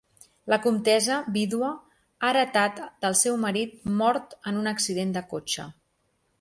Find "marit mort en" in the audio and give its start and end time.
3.47-4.61